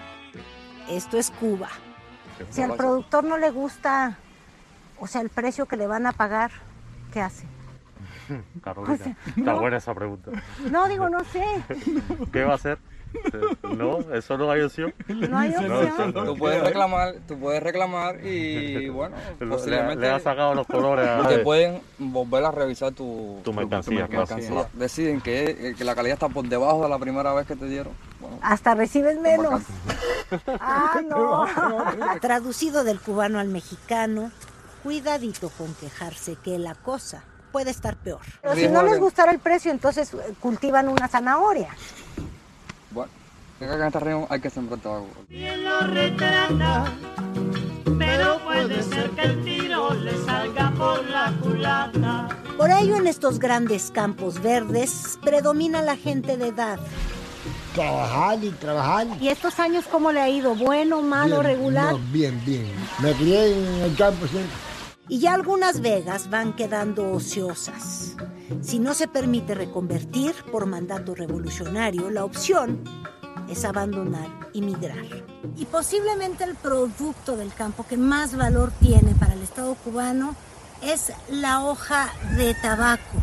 [0.88, 1.68] esto es Cuba.
[2.50, 4.18] Si al productor no le gusta,
[5.00, 6.52] o sea, el precio que le van a pagar,
[7.12, 7.44] ¿qué hace?
[8.62, 10.30] Carolina, O sea, está buena esa pregunta.
[10.70, 11.44] No, digo, no sé.
[12.32, 12.78] ¿Qué va a hacer?
[13.74, 14.94] No, eso no hay opción.
[15.08, 16.12] No hay opción.
[16.12, 21.08] Tú puedes reclamar, tú puedes reclamar y bueno, Le- posiblemente le ha sacado los colores
[21.08, 24.68] a- te pueden volver a revisar tu, Tu mercancía, claro.
[24.74, 27.92] Deciden que, que la calidad está por debajo de la primera vez que te dieron.
[28.20, 29.62] Bueno, Hasta recibes menos.
[30.60, 31.46] Ah, no.
[32.20, 34.30] Traducido del cubano al mexicano,
[34.82, 38.20] cuidadito con quejarse que la cosa puede estar peor.
[38.42, 41.68] Pero si no les gustara el precio, entonces eh, cultivan una zanahoria.
[42.94, 43.10] Bueno,
[43.58, 45.06] que en esta región hay que sembrar tabaco.
[45.28, 46.92] Bien lo retrata,
[47.98, 52.28] pero puede ser que el tiro le salga por la culata.
[52.56, 56.78] Por ello, en estos grandes campos verdes predomina la gente de edad.
[57.74, 59.06] Trabajar y trabajar.
[59.20, 60.54] ¿Y estos años cómo le ha ido?
[60.54, 61.92] ¿Bueno, malo, Bien, regular?
[61.92, 62.72] no, bien, bien.
[63.02, 64.52] Me crié en el campo siempre.
[65.08, 68.16] Y ya algunas vegas van quedando ociosas.
[68.62, 72.82] Si no se permite reconvertir por mandato revolucionario, la opción
[73.48, 75.04] es abandonar y migrar.
[75.56, 80.34] Y posiblemente el producto del campo que más valor tiene para el Estado cubano
[80.82, 83.22] es la hoja de tabaco.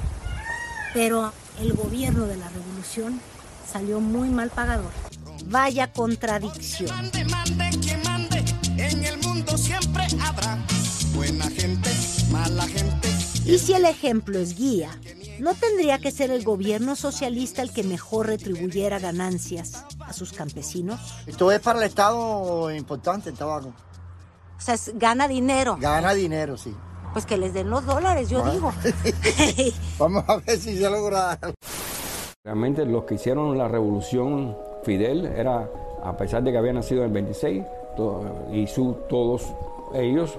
[0.94, 3.20] Pero el gobierno de la revolución
[3.72, 4.92] salió muy mal pagador.
[5.46, 6.90] Vaya contradicción.
[13.52, 14.90] Y si el ejemplo es guía,
[15.40, 21.00] ¿No tendría que ser el gobierno socialista el que mejor retribuyera ganancias a sus campesinos?
[21.26, 23.70] Esto es para el Estado importante, el tabaco.
[23.70, 25.78] O sea, es- gana dinero.
[25.82, 26.76] Gana dinero, sí.
[27.14, 28.72] Pues que les den los dólares, yo digo.
[29.98, 31.40] Vamos a ver si se logra.
[32.44, 35.68] Realmente los que hicieron la revolución Fidel era,
[36.04, 37.64] a pesar de que había nacido en el 26,
[37.98, 39.42] to- y su, todos
[39.96, 40.38] ellos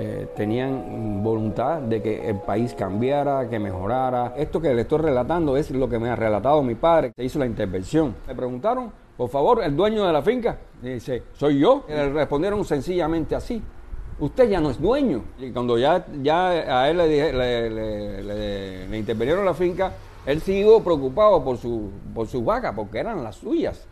[0.00, 4.34] eh, tenían voluntad de que el país cambiara, que mejorara.
[4.36, 7.38] Esto que le estoy relatando es lo que me ha relatado mi padre, que hizo
[7.40, 8.14] la intervención.
[8.28, 10.56] Le preguntaron, por favor, el dueño de la finca.
[10.82, 11.84] Y dice, soy yo.
[11.88, 13.60] Y le respondieron sencillamente así.
[14.20, 15.22] Usted ya no es dueño.
[15.38, 16.48] Y cuando ya, ya
[16.80, 17.32] a él le, dije-
[18.88, 19.92] le intervinieron la finca,
[20.26, 23.86] él siguió preocupado por, su, por sus vacas, porque eran las suyas.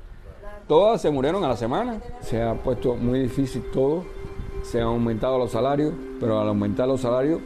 [0.68, 2.00] Todas se murieron a la semana.
[2.20, 4.04] Se ha puesto muy difícil todo.
[4.70, 7.40] Se han aumentado los salarios, pero al aumentar los salarios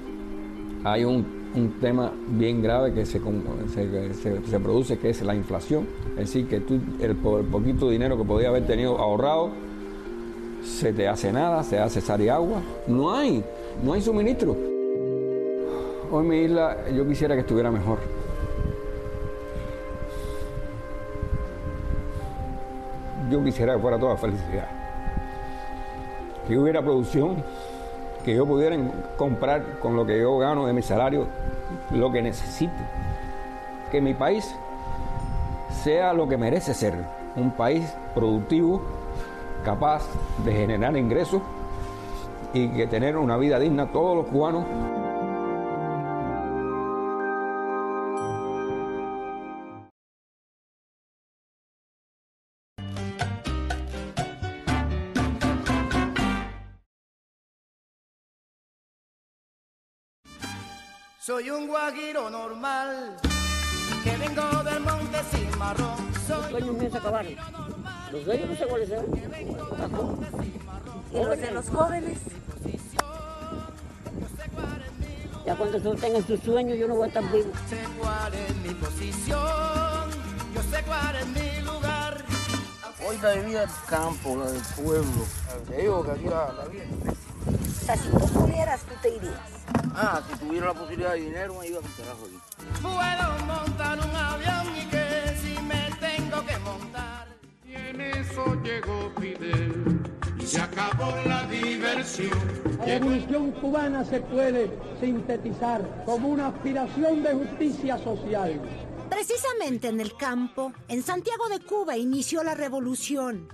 [0.84, 5.86] hay un, un tema bien grave que se, se, se- produce, que es la inflación.
[6.12, 9.50] Es decir, que tú el, el poquito dinero que podías haber tenido ahorrado,
[10.64, 12.62] se te hace nada, se hace sal y agua.
[12.86, 13.44] No hay,
[13.84, 14.56] no hay suministro.
[16.12, 17.98] Hoy mi isla yo quisiera que estuviera mejor.
[23.30, 24.79] Yo quisiera que fuera toda felicidad.
[26.46, 27.42] Que hubiera producción,
[28.24, 28.76] que yo pudiera
[29.16, 31.26] comprar con lo que yo gano de mi salario
[31.90, 32.82] lo que necesite.
[33.90, 34.54] Que mi país
[35.82, 36.94] sea lo que merece ser,
[37.36, 38.82] un país productivo,
[39.64, 40.02] capaz
[40.44, 41.42] de generar ingresos
[42.52, 44.64] y que tener una vida digna todos los cubanos.
[61.30, 63.16] Soy un guajiro normal,
[64.02, 65.96] que vengo del monte sin marrón.
[66.28, 67.36] Los sueños míos se acabaron.
[68.10, 69.06] Los de ellos no sé cuáles serán.
[71.12, 72.18] ¿Y los de los jóvenes?
[75.46, 77.52] Ya cuando tú tengas tus sueños, yo no voy a estar vivo.
[77.68, 80.10] Sé cuál es mi posición,
[80.52, 82.24] yo sé cuál es mi lugar.
[83.06, 85.24] Hoy la vida del campo, la del pueblo.
[85.68, 89.59] Te digo que aquí la, la vida O sea, si tú pudieras, tú te irías.
[89.94, 92.38] Ah, si tuviera la posibilidad de dinero, me iba a carajo aquí.
[92.82, 97.28] Puedo montar un avión y que si me tengo que montar.
[97.66, 100.00] Y en eso llegó Fidel
[100.38, 102.38] y se acabó la diversión.
[102.78, 108.60] La revolución cubana se puede sintetizar como una aspiración de justicia social.
[109.08, 113.48] Precisamente en el campo, en Santiago de Cuba, inició la revolución.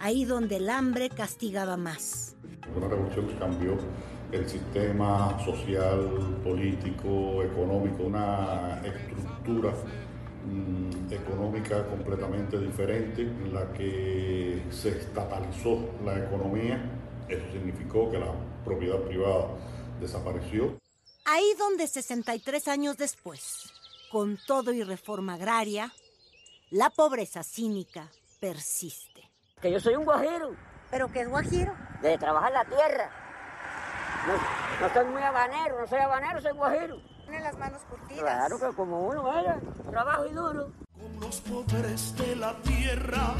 [0.00, 2.36] Ahí donde el hambre castigaba más.
[2.74, 3.78] Una revolución que cambió
[4.32, 9.74] el sistema social, político, económico, una estructura
[10.46, 16.82] mm, económica completamente diferente en la que se estatalizó la economía.
[17.28, 18.32] Eso significó que la
[18.64, 19.48] propiedad privada
[20.00, 20.78] desapareció.
[21.26, 23.70] Ahí donde 63 años después,
[24.10, 25.92] con todo y reforma agraria,
[26.70, 28.08] la pobreza cínica
[28.40, 29.30] persiste.
[29.60, 30.56] Que yo soy un guajiro.
[30.90, 31.74] ¿Pero qué es guajiro?
[32.02, 33.21] De trabajar la tierra.
[34.26, 36.96] No, no soy muy habanero, no soy habanero, soy guajiro.
[37.24, 38.20] Tiene las manos curtidas.
[38.20, 39.58] Claro que como uno, vaya,
[39.90, 40.70] trabajo y duro.
[41.20, 43.34] Los pobres de la tierra,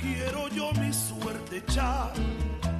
[0.00, 2.12] quiero yo mi suerte echar.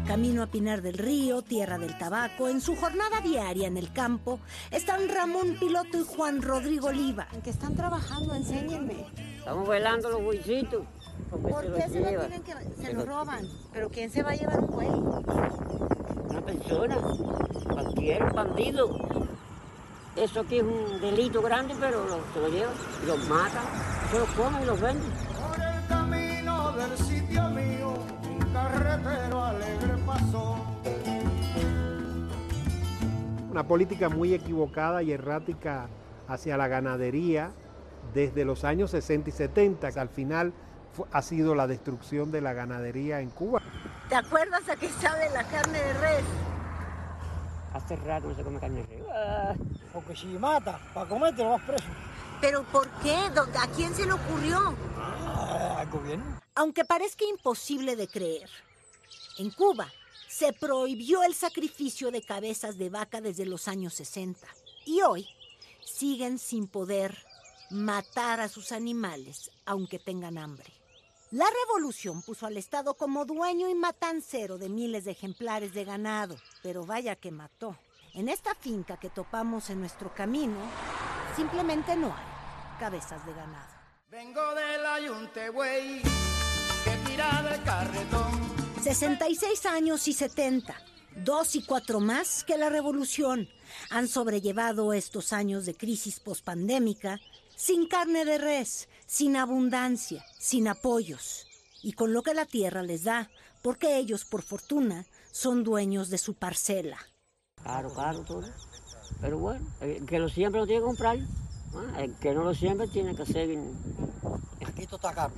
[0.07, 4.41] Camino a Pinar del Río, Tierra del Tabaco, en su jornada diaria en el campo,
[4.73, 7.29] están Ramón Piloto y Juan Rodrigo Oliva.
[7.33, 8.35] ¿En qué están trabajando?
[8.35, 9.07] Enséñenme.
[9.39, 12.27] Estamos velando los porque ¿Por se qué los se lo llevan.
[12.29, 12.53] tienen que...
[12.75, 13.49] Se Se lo los- roban?
[13.73, 14.89] ¿Pero quién se va a llevar un güey?
[16.31, 16.97] Una persona,
[17.73, 18.97] cualquier bandido.
[20.17, 22.75] Eso aquí es un delito grande, pero lo- se lo llevan,
[23.07, 23.65] los matan,
[24.11, 25.11] se los comen y los venden.
[25.41, 27.95] Por el camino del sitio mío,
[28.29, 30.57] un carretero alegre pasó.
[33.51, 35.89] Una política muy equivocada y errática
[36.29, 37.51] hacia la ganadería
[38.15, 39.89] desde los años 60 y 70.
[39.89, 40.53] Al final
[41.13, 43.61] ha sido la destrucción de la ganadería en Cuba.
[44.11, 46.25] ¿Te acuerdas a qué sabe la carne de res?
[47.73, 49.07] Hace rato no se come carne de res.
[49.11, 49.55] Ah,
[49.93, 51.85] Porque si mata, para comer te lo vas preso.
[52.43, 53.17] ¿Pero por qué?
[53.35, 54.75] ¿Dó- ¿A quién se le ocurrió?
[55.77, 56.41] al gobierno.
[56.57, 58.51] Aunque parezca imposible de creer,
[59.39, 59.89] en Cuba
[60.29, 64.47] se prohibió el sacrificio de cabezas de vaca desde los años 60
[64.85, 65.27] y hoy
[65.85, 67.17] siguen sin poder
[67.71, 70.71] matar a sus animales aunque tengan hambre.
[71.33, 76.37] La revolución puso al Estado como dueño y matancero de miles de ejemplares de ganado,
[76.61, 77.79] pero vaya que mató.
[78.15, 80.59] En esta finca que topamos en nuestro camino,
[81.37, 83.69] simplemente no hay cabezas de ganado.
[84.11, 88.33] Vengo del ayunte, güey, que tira de carretón.
[88.83, 90.75] 66 años y 70,
[91.15, 93.49] dos y cuatro más que la revolución,
[93.91, 97.21] han sobrellevado estos años de crisis pospandémica
[97.61, 101.45] sin carne de res, sin abundancia, sin apoyos,
[101.83, 103.29] y con lo que la tierra les da,
[103.61, 106.97] porque ellos, por fortuna, son dueños de su parcela.
[107.61, 108.49] Claro, claro, todo.
[109.21, 111.19] Pero bueno, el que lo siempre lo tiene que comprar.
[111.75, 112.01] ¿ah?
[112.01, 113.51] El que no lo siempre tiene que hacer.
[114.65, 115.35] Aquí todo está caro.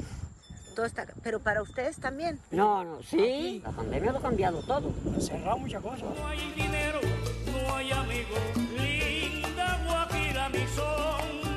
[0.76, 2.38] Todo está, pero para ustedes también.
[2.50, 4.92] No, no, sí, la pandemia lo ha cambiado todo.
[5.16, 6.14] Ha cerrado muchas cosas.
[6.14, 7.00] No hay dinero,
[7.50, 8.38] no hay amigos,
[8.76, 11.01] linda Guajira mi son.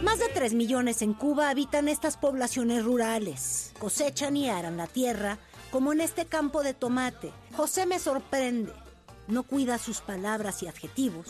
[0.05, 3.73] Más de 3 millones en Cuba habitan estas poblaciones rurales.
[3.79, 5.39] Cosechan y aran la tierra,
[5.71, 7.31] como en este campo de tomate.
[7.57, 8.71] José me sorprende.
[9.27, 11.25] No cuida sus palabras y adjetivos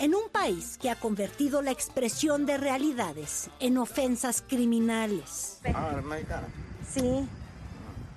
[0.00, 5.60] en un país que ha convertido la expresión de realidades en ofensas criminales.
[5.72, 6.48] Ah, la mexicana.
[6.92, 7.28] Sí,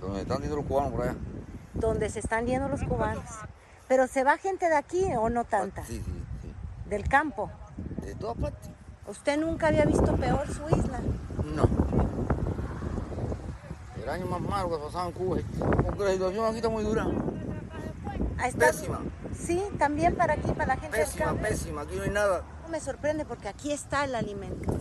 [0.02, 1.16] Donde están yendo los cubanos por allá.
[1.76, 3.24] donde se están yendo los cubanos.
[3.88, 5.86] Pero se va gente de aquí o no tanta.
[5.86, 6.90] Sí, sí, sí.
[6.90, 7.52] Del campo.
[8.02, 8.70] De todas partes.
[9.10, 11.00] ¿Usted nunca había visto peor su isla?
[11.56, 11.68] No.
[14.04, 15.38] El año más malo que pasaba en Cuba.
[15.84, 17.08] Porque la situación aquí está muy dura.
[18.46, 18.68] Está.
[18.68, 19.00] Pésima.
[19.36, 21.50] Sí, también para aquí, para la gente Pésima, del campo.
[21.50, 21.82] pésima.
[21.82, 22.44] Aquí no hay nada.
[22.62, 24.74] No me sorprende porque aquí está el alimento.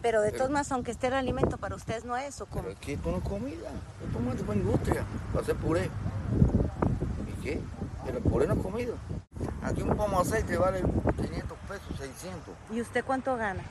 [0.00, 2.62] Pero de todos modos, aunque esté el alimento, para ustedes no es o como.
[2.62, 3.68] Pero es que esto no es comida.
[4.06, 5.04] Esto es para industria.
[5.32, 5.90] Para hacer puré.
[7.28, 7.60] ¿Y qué?
[8.06, 8.94] Pero el puré no es comida.
[9.64, 12.54] Aquí un pomo de aceite vale 500 pesos, 600.
[12.72, 13.62] ¿Y usted cuánto gana?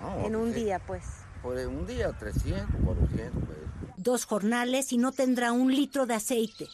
[0.00, 0.64] No, en un sí.
[0.64, 1.04] día, pues.
[1.42, 3.62] Por un día, 300, 400 pesos.
[3.96, 6.66] Dos jornales y no tendrá un litro de aceite.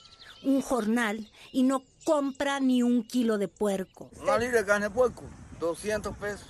[0.43, 4.11] Un jornal y no compra ni un kilo de puerco.
[4.23, 5.23] Una libra de carne de puerco,
[5.61, 6.47] 200 pesos.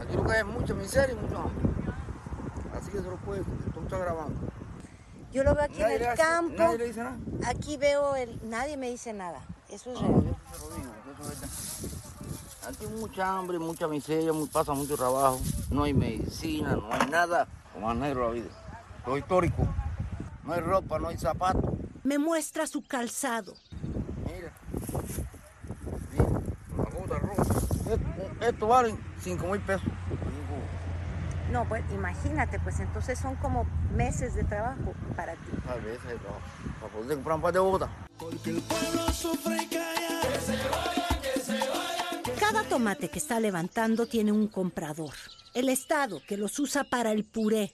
[0.00, 1.66] Aquí lo que hay es mucha miseria y mucho hambre.
[2.76, 3.42] Así que se lo puede,
[3.74, 4.40] tú estás grabando.
[5.32, 6.54] Yo lo veo aquí Nadie en le el hace- campo.
[6.56, 7.16] nadie le dice nada.
[7.46, 8.40] Aquí veo el.
[8.48, 9.40] Nadie me dice nada.
[9.70, 10.12] Eso es real.
[10.12, 11.48] yo te lo digo, eso es verdad.
[12.68, 15.40] Aquí hay mucha hambre, mucha miseria, pasa mucho trabajo.
[15.70, 17.48] No hay medicina, no hay nada.
[17.72, 18.48] Como más negro la vida.
[19.06, 19.66] Lo histórico.
[20.44, 21.64] No hay ropa, no hay zapatos.
[22.04, 23.54] Me muestra su calzado.
[24.24, 24.52] Mira.
[26.12, 26.24] Mira,
[26.74, 27.42] una gota roja.
[27.42, 29.88] Esto, esto vale 5 mil pesos.
[31.50, 35.50] No, pues imagínate, pues entonces son como meses de trabajo para ti.
[35.68, 36.42] A veces de trabajo.
[36.80, 37.90] Para poder comprar un par de botas.
[42.40, 45.14] Cada tomate que está levantando tiene un comprador.
[45.54, 47.72] El Estado que los usa para el puré.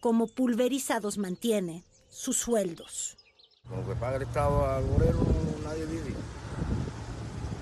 [0.00, 3.16] Como pulverizados mantiene sus sueldos.
[3.68, 5.20] Con lo que paga el Estado al obrero
[5.64, 6.14] nadie vive.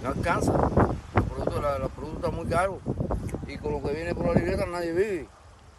[0.03, 0.86] No alcanza.
[1.57, 2.79] Productos, la- los productos están muy caros.
[3.47, 5.29] Y con lo que viene por la libreta nadie vive.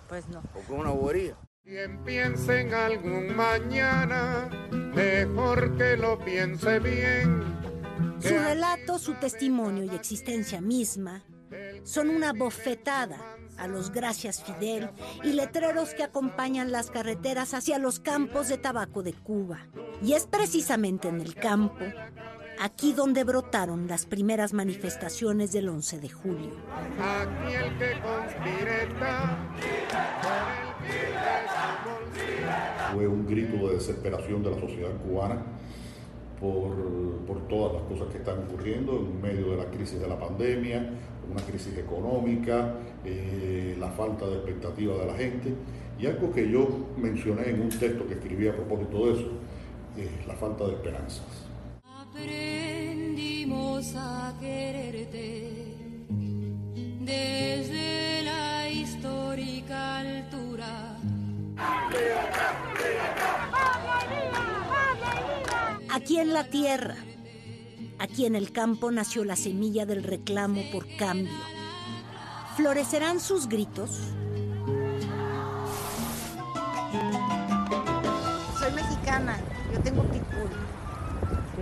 [0.10, 0.42] Pues no.
[0.42, 1.36] Porque es una bobería.
[1.64, 7.44] Quien piense en algún mañana, mejor que lo piense bien.
[8.20, 11.24] Su relato, su testimonio y existencia misma
[11.84, 13.18] son una bofetada
[13.58, 14.90] a los gracias Fidel
[15.24, 19.60] y letreros que acompañan las carreteras hacia los campos de tabaco de Cuba.
[20.02, 21.84] Y es precisamente en el campo,
[22.60, 26.52] aquí donde brotaron las primeras manifestaciones del 11 de julio.
[27.00, 29.38] Aquí el que conspire está,
[30.22, 32.94] por el bien de su bolsillo.
[32.94, 35.42] Fue un grito de desesperación de la sociedad cubana
[36.40, 36.76] por,
[37.26, 40.90] por todas las cosas que están ocurriendo en medio de la crisis de la pandemia,
[41.32, 45.54] una crisis económica, eh, la falta de expectativa de la gente.
[46.00, 46.68] Y algo que yo
[46.98, 49.32] mencioné en un texto que escribí a propósito de eso,
[49.98, 51.47] es la falta de esperanzas.
[52.20, 55.76] Aprendimos a quererte
[57.00, 60.98] desde la histórica altura.
[65.90, 66.96] Aquí en la tierra,
[68.00, 71.34] aquí en el campo nació la semilla del reclamo por cambio.
[72.56, 74.00] ¿Florecerán sus gritos?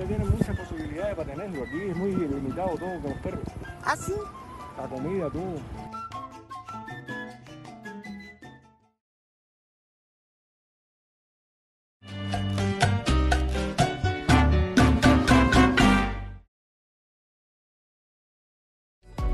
[0.06, 1.64] Ustedes tienen muchas posibilidades para tenerlo.
[1.64, 3.44] Aquí es muy limitado todo con los perros.
[3.84, 4.14] ¿Ah, sí?
[4.78, 5.56] La comida, todo.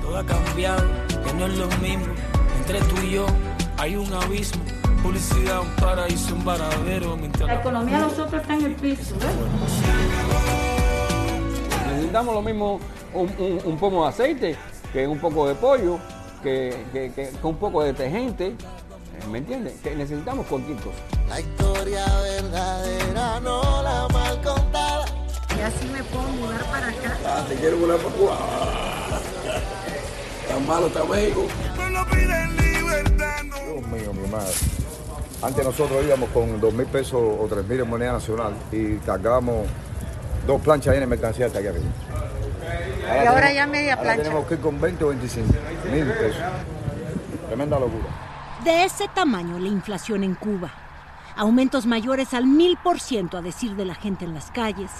[0.01, 0.87] Todo ha cambiado,
[1.25, 2.13] que no es lo mismo.
[2.59, 3.25] Entre tú y yo
[3.77, 4.80] hay un abismo.
[5.21, 7.15] Publicidad, un paraíso, un varadero.
[7.15, 9.13] Mientras La economía de nosotros está en el piso.
[11.89, 12.79] Necesitamos lo mismo
[13.13, 14.57] un, un- un pomo de aceite
[14.91, 15.99] que un poco de pollo
[16.41, 19.73] que, que- que con un poco de detergente, eh, ¿me entiendes?
[19.83, 20.97] Que necesitamos cualquier cosa.
[21.29, 25.05] La historia verdadera, no la mal contada.
[25.55, 27.17] Y así me puedo mudar para acá.
[27.27, 28.37] Ah, te quiero volar para Cuba.
[30.47, 31.45] Tan malo está México.
[31.77, 31.89] Dios
[33.87, 34.53] mío, mi madre.
[35.41, 39.65] Antes nosotros íbamos con dos mil pesos o tres mil en moneda nacional y cargábamos
[40.45, 41.85] dos planchas llenas de mercancía hasta aquí arriba.
[43.23, 44.23] Y ahora ya media ahora plancha.
[44.23, 45.47] tenemos que ir con 20 o 25
[45.91, 46.41] mil pesos.
[47.47, 48.05] Tremenda locura.
[48.63, 50.71] De ese tamaño la inflación en Cuba.
[51.35, 54.91] Aumentos mayores al mil por ciento a decir de la gente en las calles,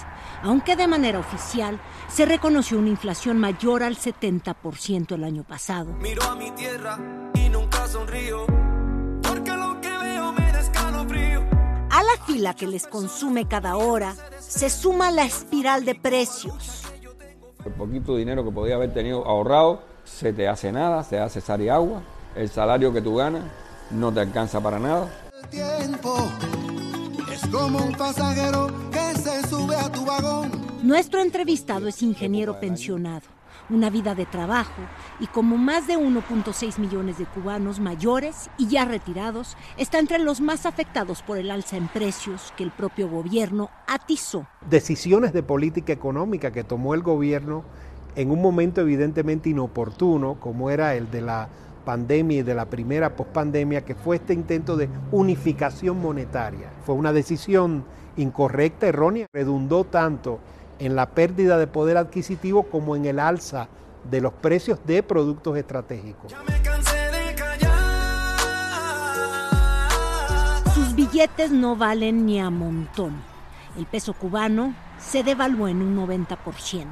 [0.42, 1.78] aunque de manera oficial
[2.08, 5.92] se reconoció una inflación mayor al 70% el año pasado.
[6.00, 6.98] Miro a mi tierra
[7.34, 8.61] y nunca sonrío.
[12.02, 16.82] A la fila que les consume cada hora se suma la espiral de precios.
[17.64, 21.62] El poquito dinero que podía haber tenido ahorrado se te hace nada, se hace sal
[21.62, 22.02] y agua.
[22.34, 23.44] El salario que tú ganas
[23.92, 25.08] no te alcanza para nada.
[25.44, 26.16] El tiempo
[27.32, 30.50] es como un pasajero que se sube a tu vagón.
[30.82, 33.28] Nuestro entrevistado es ingeniero pensionado,
[33.70, 34.82] una vida de trabajo
[35.20, 40.40] y como más de 1.6 millones de cubanos mayores y ya retirados, está entre los
[40.40, 44.46] más afectados por el alza en precios que el propio gobierno atizó.
[44.68, 47.64] decisiones de política económica que tomó el gobierno
[48.14, 51.48] en un momento evidentemente inoportuno, como era el de la
[51.84, 56.70] pandemia y de la primera pospandemia, que fue este intento de unificación monetaria.
[56.84, 57.84] Fue una decisión
[58.16, 60.40] incorrecta, errónea, redundó tanto
[60.82, 63.68] en la pérdida de poder adquisitivo como en el alza
[64.10, 66.32] de los precios de productos estratégicos.
[70.74, 73.22] Sus billetes no valen ni a montón.
[73.78, 76.86] El peso cubano se devaluó en un 90%.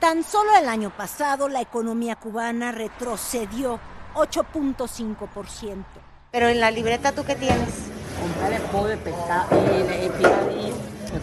[0.00, 3.78] Tan solo el año pasado la economía cubana retrocedió
[4.14, 5.84] 8.5%.
[6.30, 7.90] Pero en la libreta, ¿tú qué tienes?
[8.20, 10.74] Comprar el pollo, el pescado, el, el picadillo,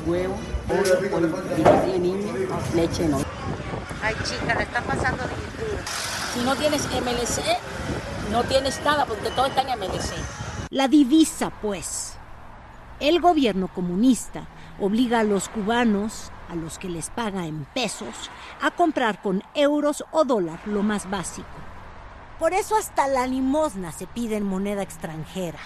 [0.05, 0.35] huevo,
[0.67, 2.33] de niño,
[2.73, 3.17] leche no.
[4.01, 5.81] Ay, chica, le está pasando duro.
[6.33, 10.13] Si no tienes MLC, no tienes nada porque todo está en MLC.
[10.69, 12.13] La divisa, pues.
[12.99, 14.47] El gobierno comunista
[14.79, 18.29] obliga a los cubanos, a los que les paga en pesos,
[18.61, 21.47] a comprar con euros o dólar lo más básico.
[22.39, 25.59] Por eso hasta la limosna se pide en moneda extranjera.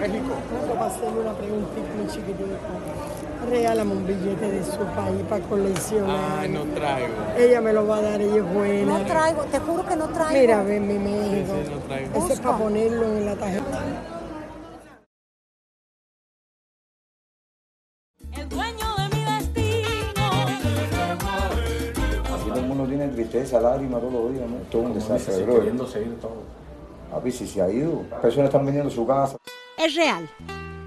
[0.00, 0.34] México.
[0.52, 2.56] Vengo para hacerle una preguntita muy chiquitita.
[3.50, 6.40] Regálame un billete de su país para coleccionar.
[6.40, 7.14] Ay, no traigo.
[7.36, 8.98] Ella me lo va a dar, ella es buena.
[8.98, 10.40] No traigo, te juro que no traigo.
[10.40, 11.54] Mira, ven mi México.
[11.54, 12.18] Sí, sí, no traigo.
[12.18, 13.82] Ese es para ponerlo en la tarjeta.
[18.36, 20.26] El dueño de mi destino.
[22.34, 24.56] Aquí todo el mundo tiene tristeza, lágrimas todos los días, ¿no?
[24.70, 26.58] Todo un desastre, todo.
[27.12, 28.02] A ver si se ha ido.
[28.22, 29.36] Personas están vendiendo su casa.
[29.78, 30.28] Es real.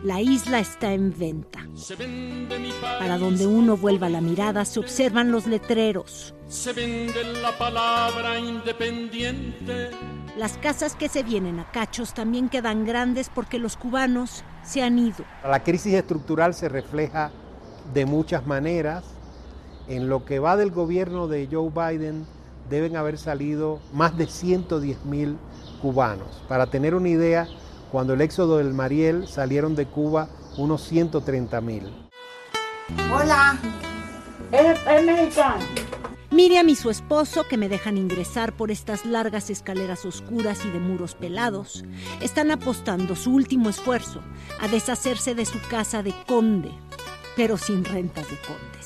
[0.03, 1.59] La isla está en venta.
[2.99, 6.33] Para donde uno vuelva la mirada se observan los letreros.
[6.47, 9.91] Se vende la palabra independiente.
[10.37, 14.97] Las casas que se vienen a cachos también quedan grandes porque los cubanos se han
[14.97, 15.23] ido.
[15.43, 17.31] La crisis estructural se refleja
[17.93, 19.03] de muchas maneras.
[19.87, 22.25] En lo que va del gobierno de Joe Biden
[22.69, 25.37] deben haber salido más de 110 mil
[25.81, 26.43] cubanos.
[26.47, 27.47] Para tener una idea,
[27.91, 31.83] cuando el éxodo del Mariel salieron de Cuba unos 130 mil.
[33.13, 33.57] Hola.
[34.51, 35.65] Es, es mexicano.
[36.31, 40.79] Miriam y su esposo, que me dejan ingresar por estas largas escaleras oscuras y de
[40.79, 41.83] muros pelados,
[42.21, 44.21] están apostando su último esfuerzo
[44.61, 46.71] a deshacerse de su casa de conde,
[47.35, 48.80] pero sin rentas de condes.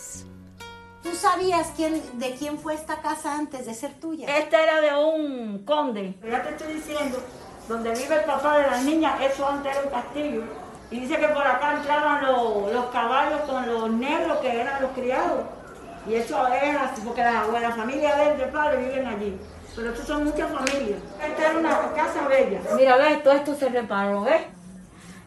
[1.06, 4.26] ¿Tú sabías quién, de quién fue esta casa antes de ser tuya?
[4.40, 6.16] Este era de un conde.
[6.28, 7.20] Ya te estoy diciendo,
[7.70, 10.44] donde vive el papá de las niñas, eso antes era un castillo.
[10.90, 14.92] Y dice que por acá entraban los, los caballos con los negros que eran los
[14.94, 15.44] criados.
[16.10, 19.38] Y eso es así, porque la, la familia de él, de padre, viven allí.
[19.76, 21.00] Pero estos son muchas familias.
[21.24, 22.62] Esta era una casa bella.
[22.76, 24.42] Mira, ves, todo esto se reparó, ¿ves?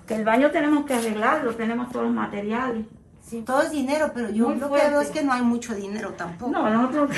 [0.09, 2.85] Que el baño tenemos que arreglarlo, tenemos todos los materiales.
[3.29, 5.75] Sí, todo es dinero, pero yo Muy lo que veo es que no hay mucho
[5.75, 6.51] dinero tampoco.
[6.51, 7.11] No, nosotros,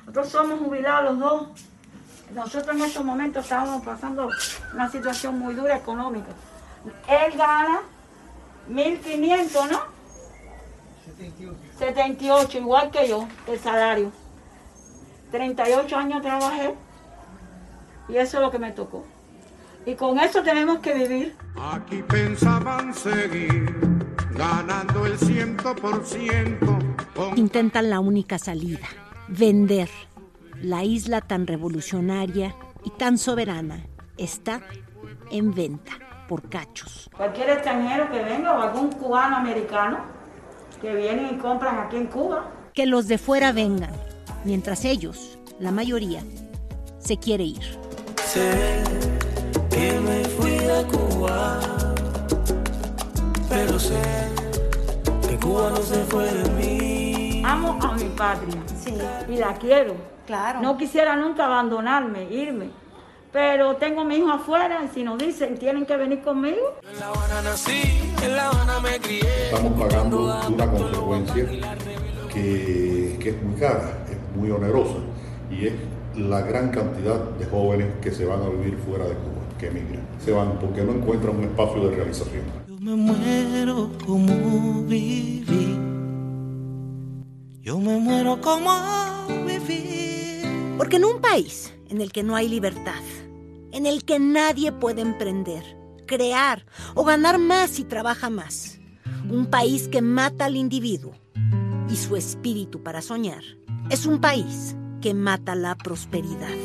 [0.00, 1.48] nosotros somos jubilados los dos.
[2.34, 4.28] Nosotros en estos momentos estábamos pasando
[4.74, 6.28] una situación muy dura económica.
[7.08, 7.80] Él gana
[8.70, 9.80] 1.500, ¿no?
[11.78, 14.12] 78, igual que yo, el salario.
[15.30, 16.74] 38 años trabajé
[18.08, 19.04] y eso es lo que me tocó.
[19.86, 21.36] Y con eso tenemos que vivir.
[21.56, 23.91] Aquí pensaban seguir
[24.42, 26.76] ganando el ciento por ciento.
[27.36, 28.88] Intentan la única salida,
[29.28, 29.88] vender.
[30.60, 33.86] La isla tan revolucionaria y tan soberana
[34.16, 34.60] está
[35.30, 35.92] en venta
[36.28, 37.08] por cachos.
[37.16, 39.98] Cualquier extranjero que venga o algún cubano americano
[40.80, 42.50] que vienen y compran aquí en Cuba.
[42.74, 43.92] Que los de fuera vengan,
[44.44, 46.22] mientras ellos, la mayoría,
[46.98, 47.78] se quiere ir.
[48.24, 48.82] Sé
[49.70, 51.60] que me fui de Cuba,
[53.52, 54.00] pero sé
[55.28, 57.42] que Cuba no se fue de mí.
[57.44, 58.62] Amo a mi patria
[59.28, 59.94] y la quiero.
[60.26, 60.62] Claro.
[60.62, 62.70] No quisiera nunca abandonarme, irme.
[63.30, 66.78] Pero tengo a mi hijo afuera y si nos dicen tienen que venir conmigo.
[66.90, 67.82] En La Habana nací,
[68.22, 69.44] en La Habana me crié.
[69.44, 71.46] Estamos pagando una consecuencia
[72.32, 74.98] que, que es muy cara, es muy onerosa
[75.50, 75.74] y es
[76.16, 80.06] la gran cantidad de jóvenes que se van a vivir fuera de Cuba, que emigran.
[80.24, 82.71] Se van porque no encuentran un espacio de realización.
[82.82, 85.78] Me muero como viví.
[87.62, 88.72] Yo me muero como
[89.46, 90.42] viví.
[90.76, 93.00] Porque en un país en el que no hay libertad,
[93.70, 95.62] en el que nadie puede emprender,
[96.08, 96.66] crear
[96.96, 98.80] o ganar más si trabaja más,
[99.30, 101.12] un país que mata al individuo
[101.88, 103.44] y su espíritu para soñar,
[103.90, 106.58] es un país que mata la prosperidad.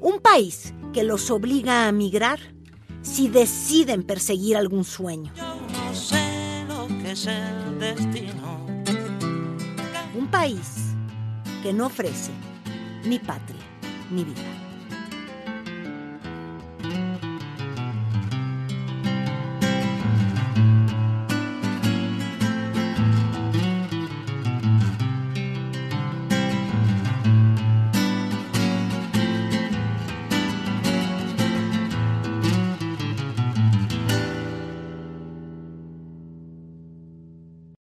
[0.00, 2.40] Un país que los obliga a migrar
[3.02, 5.32] si deciden perseguir algún sueño.
[5.36, 8.66] No sé lo que es el destino.
[10.14, 10.94] Un país
[11.62, 12.32] que no ofrece
[13.04, 13.60] ni patria
[14.10, 14.61] ni vida.